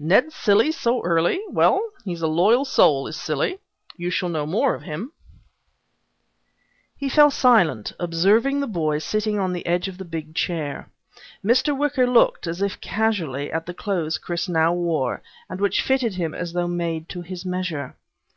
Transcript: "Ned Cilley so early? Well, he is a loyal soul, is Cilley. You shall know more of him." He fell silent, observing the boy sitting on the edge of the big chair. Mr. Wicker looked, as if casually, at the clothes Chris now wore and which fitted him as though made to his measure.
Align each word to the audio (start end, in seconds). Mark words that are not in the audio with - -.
"Ned 0.00 0.32
Cilley 0.32 0.72
so 0.72 1.00
early? 1.04 1.38
Well, 1.48 1.80
he 2.04 2.12
is 2.12 2.20
a 2.20 2.26
loyal 2.26 2.64
soul, 2.64 3.06
is 3.06 3.14
Cilley. 3.16 3.60
You 3.96 4.10
shall 4.10 4.28
know 4.28 4.44
more 4.44 4.74
of 4.74 4.82
him." 4.82 5.12
He 6.96 7.08
fell 7.08 7.30
silent, 7.30 7.92
observing 8.00 8.58
the 8.58 8.66
boy 8.66 8.98
sitting 8.98 9.38
on 9.38 9.52
the 9.52 9.64
edge 9.64 9.86
of 9.86 9.98
the 9.98 10.04
big 10.04 10.34
chair. 10.34 10.90
Mr. 11.44 11.70
Wicker 11.78 12.04
looked, 12.08 12.48
as 12.48 12.60
if 12.60 12.80
casually, 12.80 13.52
at 13.52 13.66
the 13.66 13.74
clothes 13.74 14.18
Chris 14.18 14.48
now 14.48 14.72
wore 14.72 15.22
and 15.48 15.60
which 15.60 15.80
fitted 15.82 16.14
him 16.16 16.34
as 16.34 16.52
though 16.52 16.66
made 16.66 17.08
to 17.10 17.20
his 17.20 17.44
measure. 17.46 17.94